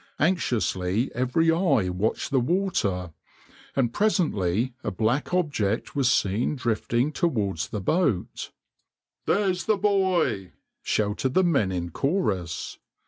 [0.17, 3.13] Anxiously every eye watched the water,
[3.75, 8.49] and presently a black object was seen drifting towards the boat.
[9.27, 12.79] "There's the boy!" shouted the men in chorus.